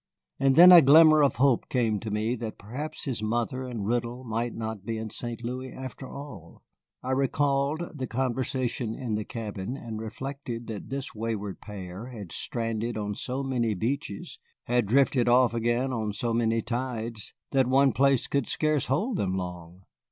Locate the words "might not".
4.23-4.83